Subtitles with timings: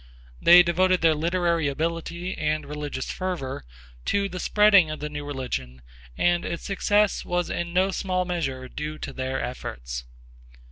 [0.41, 3.65] They devoted their literary ability and religious fervor
[4.05, 5.83] to the spreading of the new religion
[6.17, 10.05] and its success was in no small measure due to their efforts.